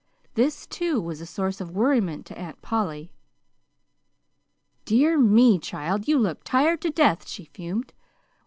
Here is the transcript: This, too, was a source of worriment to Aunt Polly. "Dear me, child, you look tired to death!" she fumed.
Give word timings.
This, 0.33 0.65
too, 0.65 0.99
was 0.99 1.21
a 1.21 1.27
source 1.27 1.61
of 1.61 1.75
worriment 1.75 2.25
to 2.25 2.35
Aunt 2.35 2.59
Polly. 2.63 3.11
"Dear 4.83 5.15
me, 5.19 5.59
child, 5.59 6.07
you 6.07 6.17
look 6.17 6.43
tired 6.43 6.81
to 6.81 6.89
death!" 6.89 7.27
she 7.27 7.45
fumed. 7.45 7.93